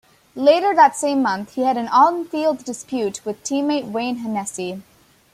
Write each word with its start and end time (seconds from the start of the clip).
Later 0.33 0.73
that 0.73 0.95
same 0.95 1.21
month, 1.21 1.53
he 1.53 1.61
had 1.61 1.77
an 1.77 1.87
on-field 1.89 2.65
dispute 2.65 3.23
with 3.23 3.43
teammate 3.43 3.91
Wayne 3.91 4.15
Hennessey. 4.17 4.81